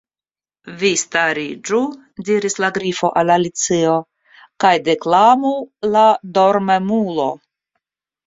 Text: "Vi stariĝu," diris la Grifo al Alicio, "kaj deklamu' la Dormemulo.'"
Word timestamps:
"Vi 0.83 0.89
stariĝu," 1.01 1.81
diris 2.29 2.55
la 2.63 2.69
Grifo 2.77 3.11
al 3.21 3.33
Alicio, 3.35 3.93
"kaj 4.65 4.73
deklamu' 4.89 5.53
la 5.97 6.07
Dormemulo.'" 6.39 7.29